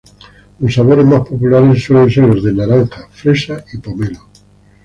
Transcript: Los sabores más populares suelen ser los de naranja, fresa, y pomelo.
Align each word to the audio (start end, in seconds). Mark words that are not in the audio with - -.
Los 0.57 0.73
sabores 0.73 1.05
más 1.05 1.29
populares 1.29 1.83
suelen 1.83 2.09
ser 2.09 2.23
los 2.23 2.43
de 2.43 2.51
naranja, 2.53 3.07
fresa, 3.13 3.63
y 3.71 3.77
pomelo. 3.77 4.21